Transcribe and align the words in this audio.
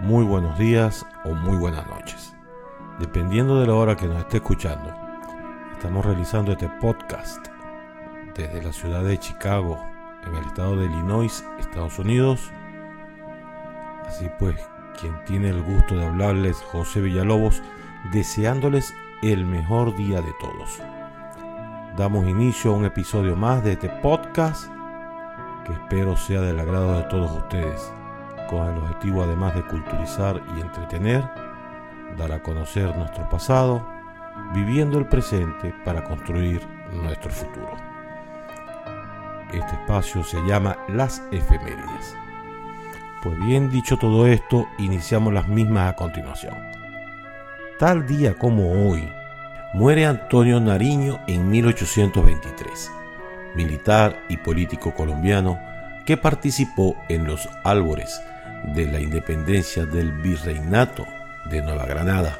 muy 0.00 0.24
buenos 0.24 0.58
días 0.58 1.06
o 1.24 1.34
muy 1.34 1.56
buenas 1.56 1.86
noches. 1.86 2.34
Dependiendo 2.98 3.60
de 3.60 3.66
la 3.66 3.74
hora 3.74 3.96
que 3.96 4.06
nos 4.06 4.18
esté 4.18 4.38
escuchando, 4.38 4.94
estamos 5.72 6.04
realizando 6.04 6.52
este 6.52 6.68
podcast 6.80 7.46
desde 8.34 8.62
la 8.62 8.72
ciudad 8.72 9.04
de 9.04 9.18
Chicago, 9.18 9.78
en 10.26 10.34
el 10.34 10.44
estado 10.44 10.76
de 10.76 10.86
Illinois, 10.86 11.44
Estados 11.58 11.98
Unidos. 11.98 12.50
Así 14.06 14.28
pues, 14.38 14.56
quien 15.00 15.14
tiene 15.24 15.50
el 15.50 15.62
gusto 15.62 15.96
de 15.96 16.06
hablarles, 16.06 16.56
José 16.72 17.00
Villalobos, 17.00 17.62
deseándoles 18.12 18.94
el 19.22 19.44
mejor 19.44 19.94
día 19.96 20.20
de 20.20 20.32
todos. 20.40 20.80
Damos 21.96 22.26
inicio 22.26 22.72
a 22.72 22.76
un 22.76 22.84
episodio 22.84 23.36
más 23.36 23.62
de 23.64 23.72
este 23.72 23.88
podcast 23.88 24.70
que 25.64 25.72
espero 25.72 26.16
sea 26.16 26.40
del 26.40 26.60
agrado 26.60 26.96
de 26.98 27.04
todos 27.04 27.30
ustedes 27.30 27.92
con 28.48 28.68
el 28.68 28.78
objetivo 28.82 29.22
además 29.22 29.54
de 29.54 29.64
culturizar 29.66 30.40
y 30.56 30.60
entretener, 30.60 31.24
dar 32.16 32.32
a 32.32 32.42
conocer 32.42 32.96
nuestro 32.96 33.28
pasado, 33.28 33.86
viviendo 34.52 34.98
el 34.98 35.06
presente 35.06 35.74
para 35.84 36.04
construir 36.04 36.60
nuestro 36.92 37.30
futuro. 37.30 37.72
Este 39.52 39.74
espacio 39.74 40.24
se 40.24 40.40
llama 40.46 40.76
Las 40.88 41.22
Efemérides. 41.30 42.16
Pues 43.22 43.38
bien 43.38 43.70
dicho 43.70 43.96
todo 43.96 44.26
esto, 44.26 44.66
iniciamos 44.78 45.32
las 45.32 45.48
mismas 45.48 45.92
a 45.92 45.96
continuación. 45.96 46.54
Tal 47.78 48.06
día 48.06 48.34
como 48.34 48.88
hoy, 48.88 49.10
muere 49.72 50.06
Antonio 50.06 50.60
Nariño 50.60 51.20
en 51.26 51.48
1823, 51.48 52.90
militar 53.54 54.20
y 54.28 54.36
político 54.36 54.94
colombiano 54.94 55.58
que 56.04 56.16
participó 56.16 56.96
en 57.08 57.26
los 57.26 57.48
albores 57.64 58.20
de 58.74 58.86
la 58.86 59.00
independencia 59.00 59.84
del 59.84 60.12
virreinato 60.12 61.06
de 61.50 61.62
Nueva 61.62 61.86
Granada, 61.86 62.38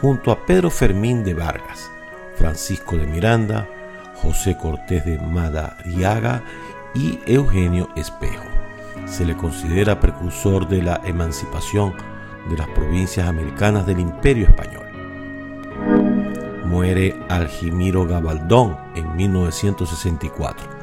junto 0.00 0.30
a 0.30 0.44
Pedro 0.44 0.70
Fermín 0.70 1.24
de 1.24 1.34
Vargas, 1.34 1.90
Francisco 2.36 2.96
de 2.96 3.06
Miranda, 3.06 3.66
José 4.14 4.56
Cortés 4.56 5.04
de 5.04 5.18
Madariaga 5.18 6.42
y 6.94 7.18
Eugenio 7.26 7.88
Espejo. 7.96 8.44
Se 9.06 9.24
le 9.24 9.36
considera 9.36 10.00
precursor 10.00 10.68
de 10.68 10.82
la 10.82 11.00
emancipación 11.04 11.94
de 12.48 12.56
las 12.56 12.68
provincias 12.68 13.26
americanas 13.28 13.86
del 13.86 14.00
Imperio 14.00 14.46
Español. 14.46 14.86
Muere 16.64 17.14
Algimiro 17.28 18.06
Gabaldón 18.06 18.76
en 18.94 19.14
1964. 19.16 20.75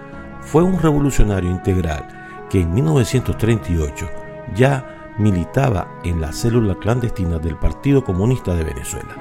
Fue 0.46 0.64
un 0.64 0.80
revolucionario 0.80 1.50
integral 1.50 2.08
que 2.50 2.62
en 2.62 2.74
1938 2.74 4.10
ya 4.56 5.14
militaba 5.18 5.88
en 6.04 6.22
la 6.22 6.32
célula 6.32 6.76
clandestina 6.76 7.40
del 7.40 7.58
Partido 7.58 8.04
Comunista 8.04 8.54
de 8.56 8.64
Venezuela. 8.64 9.16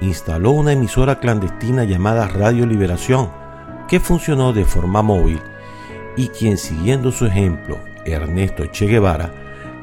Instaló 0.00 0.52
una 0.52 0.72
emisora 0.72 1.18
clandestina 1.18 1.84
llamada 1.84 2.28
Radio 2.28 2.66
Liberación, 2.66 3.30
que 3.88 4.00
funcionó 4.00 4.52
de 4.52 4.64
forma 4.64 5.02
móvil 5.02 5.40
y 6.16 6.28
quien 6.28 6.58
siguiendo 6.58 7.12
su 7.12 7.26
ejemplo, 7.26 7.78
Ernesto 8.04 8.66
Che 8.66 8.86
Guevara, 8.86 9.32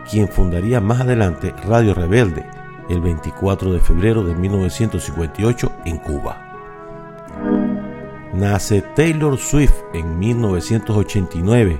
quien 0.09 0.27
fundaría 0.27 0.79
más 0.79 1.01
adelante 1.01 1.53
Radio 1.65 1.93
Rebelde 1.93 2.45
el 2.89 3.01
24 3.01 3.73
de 3.73 3.79
febrero 3.79 4.23
de 4.23 4.35
1958 4.35 5.71
en 5.85 5.97
Cuba. 5.97 6.44
Nace 8.35 8.81
Taylor 8.81 9.37
Swift 9.37 9.85
en 9.93 10.19
1989 10.19 11.79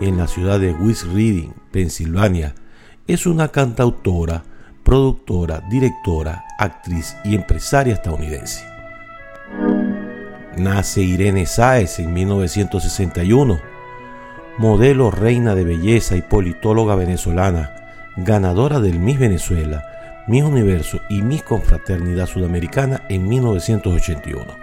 en 0.00 0.16
la 0.16 0.26
ciudad 0.28 0.58
de 0.58 0.72
West 0.72 1.04
Reading, 1.04 1.50
Pensilvania. 1.70 2.54
Es 3.06 3.26
una 3.26 3.48
cantautora, 3.48 4.42
productora, 4.82 5.62
directora, 5.68 6.42
actriz 6.58 7.18
y 7.22 7.34
empresaria 7.34 7.92
estadounidense. 7.92 8.64
Nace 10.56 11.02
Irene 11.02 11.44
Sáez 11.44 11.98
en 11.98 12.14
1961, 12.14 13.60
modelo, 14.56 15.10
reina 15.10 15.54
de 15.54 15.64
belleza 15.64 16.16
y 16.16 16.22
politóloga 16.22 16.94
venezolana, 16.94 17.74
ganadora 18.16 18.80
del 18.80 18.98
Miss 19.00 19.18
Venezuela, 19.18 19.84
Miss 20.26 20.44
Universo 20.44 20.98
y 21.10 21.20
Miss 21.20 21.42
Confraternidad 21.42 22.26
Sudamericana 22.26 23.02
en 23.10 23.28
1981. 23.28 24.59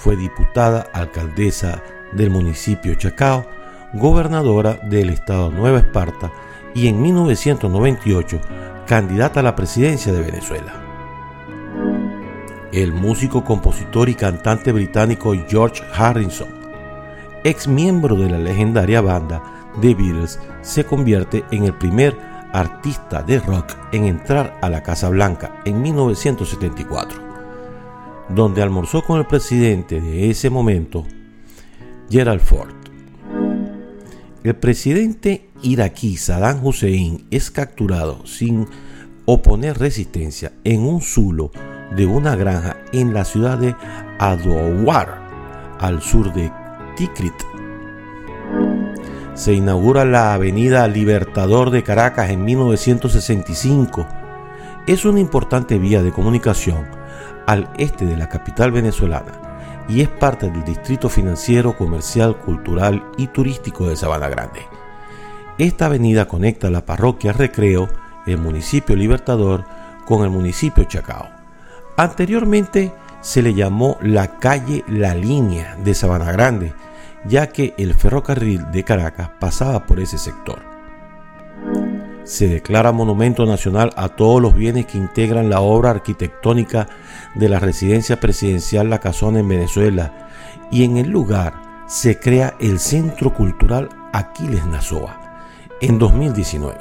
Fue 0.00 0.16
diputada 0.16 0.86
alcaldesa 0.94 1.82
del 2.12 2.30
municipio 2.30 2.94
Chacao, 2.94 3.44
gobernadora 3.92 4.80
del 4.82 5.10
estado 5.10 5.50
Nueva 5.50 5.80
Esparta 5.80 6.32
y 6.74 6.88
en 6.88 7.02
1998 7.02 8.40
candidata 8.86 9.40
a 9.40 9.42
la 9.42 9.54
presidencia 9.54 10.10
de 10.10 10.22
Venezuela. 10.22 10.72
El 12.72 12.94
músico, 12.94 13.44
compositor 13.44 14.08
y 14.08 14.14
cantante 14.14 14.72
británico 14.72 15.34
George 15.46 15.84
Harrison, 15.92 16.48
ex 17.44 17.68
miembro 17.68 18.16
de 18.16 18.30
la 18.30 18.38
legendaria 18.38 19.02
banda 19.02 19.42
The 19.82 19.94
Beatles, 19.94 20.40
se 20.62 20.86
convierte 20.86 21.44
en 21.50 21.64
el 21.64 21.74
primer 21.74 22.16
artista 22.54 23.22
de 23.22 23.38
rock 23.38 23.74
en 23.92 24.06
entrar 24.06 24.58
a 24.62 24.70
la 24.70 24.82
Casa 24.82 25.10
Blanca 25.10 25.60
en 25.66 25.82
1974, 25.82 27.29
donde 28.34 28.62
almorzó 28.62 29.02
con 29.02 29.18
el 29.18 29.26
presidente 29.26 30.00
de 30.00 30.30
ese 30.30 30.50
momento, 30.50 31.04
Gerald 32.08 32.40
Ford. 32.40 32.74
El 34.42 34.56
presidente 34.56 35.50
iraquí 35.62 36.16
Saddam 36.16 36.64
Hussein 36.64 37.26
es 37.30 37.50
capturado 37.50 38.24
sin 38.26 38.66
oponer 39.26 39.78
resistencia 39.78 40.52
en 40.64 40.80
un 40.80 41.02
zulo 41.02 41.50
de 41.94 42.06
una 42.06 42.36
granja 42.36 42.76
en 42.92 43.12
la 43.12 43.24
ciudad 43.24 43.58
de 43.58 43.74
Adowar, 44.18 45.28
al 45.78 46.00
sur 46.00 46.32
de 46.32 46.50
Tikrit. 46.96 47.34
Se 49.34 49.52
inaugura 49.52 50.04
la 50.04 50.34
Avenida 50.34 50.86
Libertador 50.88 51.70
de 51.70 51.82
Caracas 51.82 52.30
en 52.30 52.44
1965. 52.44 54.06
Es 54.86 55.04
una 55.04 55.20
importante 55.20 55.78
vía 55.78 56.02
de 56.02 56.12
comunicación 56.12 56.99
al 57.46 57.70
este 57.78 58.04
de 58.06 58.16
la 58.16 58.28
capital 58.28 58.72
venezolana 58.72 59.50
y 59.88 60.02
es 60.02 60.08
parte 60.08 60.50
del 60.50 60.64
distrito 60.64 61.08
financiero, 61.08 61.76
comercial, 61.76 62.36
cultural 62.38 63.04
y 63.16 63.26
turístico 63.26 63.88
de 63.88 63.96
Sabana 63.96 64.28
Grande. 64.28 64.60
Esta 65.58 65.86
avenida 65.86 66.26
conecta 66.26 66.70
la 66.70 66.86
parroquia 66.86 67.32
Recreo, 67.32 67.88
el 68.26 68.38
municipio 68.38 68.94
Libertador, 68.94 69.64
con 70.06 70.22
el 70.22 70.30
municipio 70.30 70.84
Chacao. 70.84 71.28
Anteriormente 71.96 72.92
se 73.20 73.42
le 73.42 73.52
llamó 73.52 73.98
la 74.00 74.38
calle 74.38 74.84
La 74.88 75.14
Línea 75.14 75.76
de 75.76 75.94
Sabana 75.94 76.32
Grande, 76.32 76.72
ya 77.26 77.48
que 77.48 77.74
el 77.76 77.94
ferrocarril 77.94 78.70
de 78.70 78.84
Caracas 78.84 79.30
pasaba 79.38 79.86
por 79.86 80.00
ese 80.00 80.18
sector. 80.18 80.69
Se 82.30 82.46
declara 82.46 82.92
monumento 82.92 83.44
nacional 83.44 83.90
a 83.96 84.10
todos 84.10 84.40
los 84.40 84.54
bienes 84.54 84.86
que 84.86 84.96
integran 84.96 85.50
la 85.50 85.62
obra 85.62 85.90
arquitectónica 85.90 86.86
de 87.34 87.48
la 87.48 87.58
residencia 87.58 88.20
presidencial 88.20 88.88
La 88.88 89.00
Casona 89.00 89.40
en 89.40 89.48
Venezuela 89.48 90.28
y 90.70 90.84
en 90.84 90.96
el 90.96 91.10
lugar 91.10 91.54
se 91.88 92.20
crea 92.20 92.54
el 92.60 92.78
Centro 92.78 93.34
Cultural 93.34 93.88
Aquiles 94.12 94.64
Nazoa 94.64 95.20
en 95.80 95.98
2019. 95.98 96.78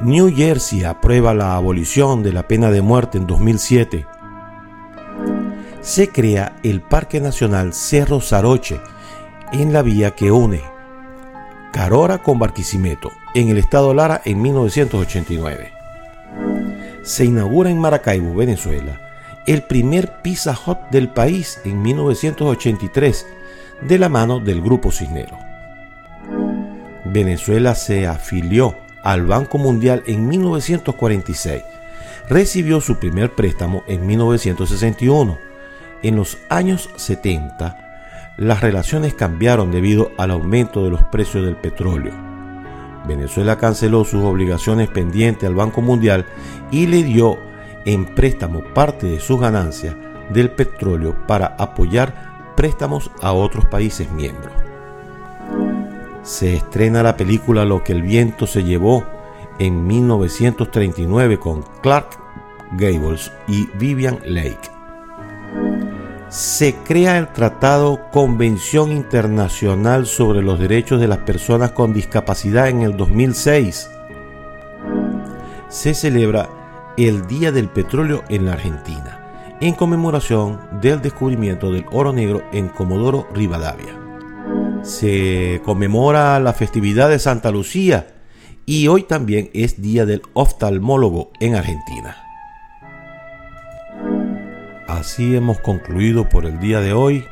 New 0.00 0.34
Jersey 0.34 0.84
aprueba 0.84 1.34
la 1.34 1.54
abolición 1.54 2.22
de 2.22 2.32
la 2.32 2.48
pena 2.48 2.70
de 2.70 2.80
muerte 2.80 3.18
en 3.18 3.26
2007. 3.26 4.06
Se 5.82 6.08
crea 6.08 6.56
el 6.62 6.80
Parque 6.80 7.20
Nacional 7.20 7.74
Cerro 7.74 8.22
Saroche 8.22 8.80
en 9.52 9.74
la 9.74 9.82
vía 9.82 10.12
que 10.12 10.32
une 10.32 10.75
Carora 11.76 12.16
con 12.22 12.38
Barquisimeto 12.38 13.12
en 13.34 13.50
el 13.50 13.58
estado 13.58 13.92
Lara 13.92 14.22
en 14.24 14.40
1989 14.40 15.72
se 17.02 17.26
inaugura 17.26 17.68
en 17.68 17.78
Maracaibo, 17.78 18.34
Venezuela, 18.34 18.98
el 19.46 19.62
primer 19.62 20.22
Pizza 20.22 20.58
Hut 20.66 20.78
del 20.90 21.10
país 21.10 21.60
en 21.66 21.82
1983, 21.82 23.26
de 23.82 23.98
la 23.98 24.08
mano 24.08 24.40
del 24.40 24.62
Grupo 24.62 24.90
Cisnero. 24.90 25.38
Venezuela 27.04 27.74
se 27.74 28.06
afilió 28.06 28.74
al 29.02 29.26
Banco 29.26 29.58
Mundial 29.58 30.02
en 30.06 30.26
1946. 30.28 31.62
Recibió 32.30 32.80
su 32.80 32.98
primer 32.98 33.34
préstamo 33.34 33.84
en 33.86 34.06
1961. 34.06 35.36
En 36.02 36.16
los 36.16 36.38
años 36.48 36.88
70, 36.96 37.85
las 38.36 38.60
relaciones 38.60 39.14
cambiaron 39.14 39.70
debido 39.70 40.12
al 40.18 40.30
aumento 40.30 40.84
de 40.84 40.90
los 40.90 41.02
precios 41.04 41.44
del 41.44 41.56
petróleo 41.56 42.26
Venezuela 43.06 43.56
canceló 43.56 44.04
sus 44.04 44.24
obligaciones 44.24 44.88
pendientes 44.88 45.48
al 45.48 45.54
Banco 45.54 45.80
Mundial 45.80 46.26
y 46.70 46.86
le 46.86 47.02
dio 47.02 47.38
en 47.84 48.04
préstamo 48.04 48.62
parte 48.74 49.06
de 49.06 49.20
sus 49.20 49.40
ganancias 49.40 49.94
del 50.30 50.50
petróleo 50.50 51.16
para 51.26 51.54
apoyar 51.58 52.52
préstamos 52.56 53.10
a 53.22 53.32
otros 53.32 53.64
países 53.66 54.10
miembros. 54.10 54.52
Se 56.22 56.54
estrena 56.56 57.04
la 57.04 57.16
película 57.16 57.64
Lo 57.64 57.84
que 57.84 57.92
el 57.92 58.02
viento 58.02 58.46
se 58.46 58.64
llevó 58.64 59.04
en 59.60 59.86
1939 59.86 61.38
con 61.38 61.62
Clark 61.82 62.18
Gables 62.72 63.30
y 63.46 63.66
Vivian 63.78 64.18
Lake. 64.24 64.75
Se 66.28 66.74
crea 66.74 67.18
el 67.18 67.32
Tratado 67.32 68.10
Convención 68.10 68.90
Internacional 68.90 70.06
sobre 70.06 70.42
los 70.42 70.58
Derechos 70.58 71.00
de 71.00 71.06
las 71.06 71.18
Personas 71.18 71.70
con 71.70 71.92
Discapacidad 71.92 72.68
en 72.68 72.82
el 72.82 72.96
2006. 72.96 73.88
Se 75.68 75.94
celebra 75.94 76.48
el 76.96 77.28
Día 77.28 77.52
del 77.52 77.68
Petróleo 77.68 78.24
en 78.28 78.44
la 78.44 78.54
Argentina, 78.54 79.56
en 79.60 79.74
conmemoración 79.74 80.58
del 80.80 81.00
descubrimiento 81.00 81.70
del 81.70 81.86
oro 81.92 82.12
negro 82.12 82.42
en 82.52 82.70
Comodoro 82.70 83.28
Rivadavia. 83.32 83.96
Se 84.82 85.62
conmemora 85.64 86.40
la 86.40 86.52
festividad 86.52 87.08
de 87.08 87.20
Santa 87.20 87.52
Lucía 87.52 88.14
y 88.66 88.88
hoy 88.88 89.04
también 89.04 89.48
es 89.54 89.80
Día 89.80 90.04
del 90.04 90.22
Oftalmólogo 90.32 91.30
en 91.38 91.54
Argentina. 91.54 92.25
Así 94.96 95.36
hemos 95.36 95.60
concluido 95.60 96.26
por 96.26 96.46
el 96.46 96.58
día 96.58 96.80
de 96.80 96.94
hoy, 96.94 97.28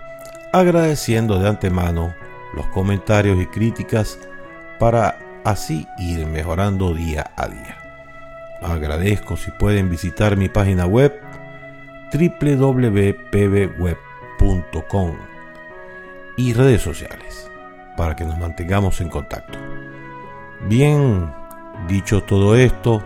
agradeciendo 0.52 1.38
de 1.38 1.48
antemano 1.48 2.14
los 2.54 2.66
comentarios 2.66 3.40
y 3.40 3.46
críticas 3.46 4.18
para 4.78 5.16
así 5.44 5.88
ir 5.96 6.26
mejorando 6.26 6.92
día 6.92 7.30
a 7.36 7.48
día. 7.48 7.78
Agradezco 8.60 9.38
si 9.38 9.50
pueden 9.50 9.88
visitar 9.88 10.36
mi 10.36 10.50
página 10.50 10.84
web 10.84 11.18
www.pbweb.com 12.12 13.16
y 16.36 16.52
redes 16.52 16.82
sociales 16.82 17.50
para 17.96 18.14
que 18.14 18.26
nos 18.26 18.36
mantengamos 18.38 19.00
en 19.00 19.08
contacto. 19.08 19.58
Bien, 20.68 21.32
dicho 21.88 22.22
todo 22.24 22.56
esto, 22.56 23.02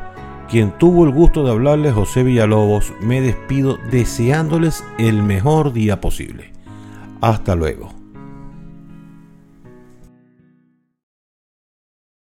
quien 0.49 0.73
tuvo 0.79 1.05
el 1.05 1.11
gusto 1.11 1.45
de 1.45 1.51
hablarles, 1.51 1.95
José 1.95 2.23
Villalobos, 2.23 2.93
me 3.01 3.21
despido 3.21 3.79
deseándoles 3.91 4.85
el 4.99 5.23
mejor 5.23 5.73
día 5.73 6.01
posible. 6.01 6.53
Hasta 7.21 7.55
luego. 7.55 7.98